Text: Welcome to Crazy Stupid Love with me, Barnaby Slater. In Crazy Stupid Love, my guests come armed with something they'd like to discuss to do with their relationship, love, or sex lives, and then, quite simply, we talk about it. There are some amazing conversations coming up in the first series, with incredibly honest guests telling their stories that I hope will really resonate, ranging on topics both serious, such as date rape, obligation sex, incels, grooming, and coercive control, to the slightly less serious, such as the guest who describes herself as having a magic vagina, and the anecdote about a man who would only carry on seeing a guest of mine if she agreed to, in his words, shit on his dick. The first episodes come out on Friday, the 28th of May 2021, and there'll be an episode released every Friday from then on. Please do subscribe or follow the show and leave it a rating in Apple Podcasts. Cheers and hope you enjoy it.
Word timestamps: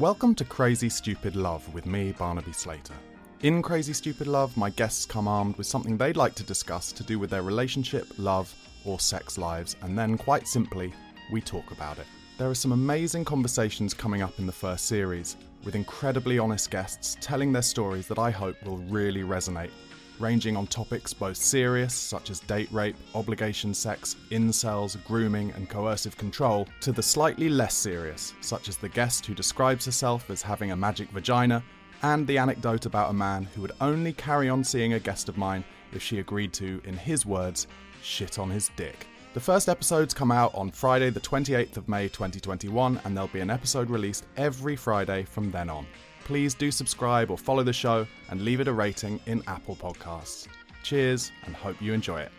Welcome 0.00 0.34
to 0.36 0.44
Crazy 0.44 0.88
Stupid 0.88 1.36
Love 1.36 1.72
with 1.72 1.86
me, 1.86 2.10
Barnaby 2.10 2.52
Slater. 2.52 2.94
In 3.42 3.62
Crazy 3.62 3.92
Stupid 3.92 4.26
Love, 4.26 4.56
my 4.56 4.70
guests 4.70 5.06
come 5.06 5.28
armed 5.28 5.56
with 5.56 5.68
something 5.68 5.96
they'd 5.96 6.16
like 6.16 6.34
to 6.34 6.42
discuss 6.42 6.90
to 6.90 7.04
do 7.04 7.20
with 7.20 7.30
their 7.30 7.42
relationship, 7.42 8.08
love, 8.18 8.52
or 8.84 8.98
sex 8.98 9.38
lives, 9.38 9.76
and 9.82 9.96
then, 9.96 10.18
quite 10.18 10.48
simply, 10.48 10.92
we 11.30 11.40
talk 11.40 11.70
about 11.70 12.00
it. 12.00 12.06
There 12.38 12.50
are 12.50 12.56
some 12.56 12.72
amazing 12.72 13.24
conversations 13.24 13.94
coming 13.94 14.20
up 14.20 14.36
in 14.40 14.46
the 14.46 14.52
first 14.52 14.86
series, 14.86 15.36
with 15.62 15.76
incredibly 15.76 16.40
honest 16.40 16.72
guests 16.72 17.16
telling 17.20 17.52
their 17.52 17.62
stories 17.62 18.08
that 18.08 18.18
I 18.18 18.32
hope 18.32 18.60
will 18.64 18.78
really 18.78 19.22
resonate, 19.22 19.70
ranging 20.18 20.56
on 20.56 20.66
topics 20.66 21.12
both 21.12 21.36
serious, 21.36 21.94
such 21.94 22.30
as 22.30 22.40
date 22.40 22.70
rape, 22.72 22.96
obligation 23.14 23.74
sex, 23.74 24.16
incels, 24.30 25.02
grooming, 25.04 25.50
and 25.52 25.68
coercive 25.68 26.16
control, 26.16 26.66
to 26.80 26.92
the 26.92 27.02
slightly 27.02 27.48
less 27.48 27.74
serious, 27.74 28.34
such 28.40 28.68
as 28.68 28.76
the 28.76 28.88
guest 28.88 29.26
who 29.26 29.34
describes 29.34 29.84
herself 29.84 30.30
as 30.30 30.42
having 30.42 30.70
a 30.70 30.76
magic 30.76 31.10
vagina, 31.10 31.62
and 32.02 32.26
the 32.26 32.38
anecdote 32.38 32.86
about 32.86 33.10
a 33.10 33.14
man 33.14 33.44
who 33.54 33.62
would 33.62 33.72
only 33.80 34.12
carry 34.12 34.48
on 34.48 34.62
seeing 34.62 34.92
a 34.92 35.00
guest 35.00 35.28
of 35.28 35.38
mine 35.38 35.64
if 35.92 36.02
she 36.02 36.18
agreed 36.18 36.52
to, 36.52 36.80
in 36.84 36.96
his 36.96 37.24
words, 37.24 37.66
shit 38.02 38.38
on 38.38 38.50
his 38.50 38.70
dick. 38.76 39.06
The 39.34 39.40
first 39.40 39.68
episodes 39.68 40.14
come 40.14 40.30
out 40.30 40.54
on 40.54 40.70
Friday, 40.70 41.10
the 41.10 41.20
28th 41.20 41.76
of 41.76 41.88
May 41.88 42.08
2021, 42.08 43.00
and 43.04 43.16
there'll 43.16 43.28
be 43.28 43.40
an 43.40 43.50
episode 43.50 43.90
released 43.90 44.26
every 44.36 44.76
Friday 44.76 45.24
from 45.24 45.50
then 45.50 45.68
on. 45.68 45.86
Please 46.24 46.54
do 46.54 46.70
subscribe 46.70 47.30
or 47.30 47.36
follow 47.36 47.62
the 47.62 47.72
show 47.72 48.06
and 48.30 48.42
leave 48.42 48.60
it 48.60 48.68
a 48.68 48.72
rating 48.72 49.20
in 49.26 49.42
Apple 49.46 49.76
Podcasts. 49.76 50.48
Cheers 50.82 51.30
and 51.44 51.54
hope 51.54 51.80
you 51.80 51.92
enjoy 51.92 52.20
it. 52.20 52.32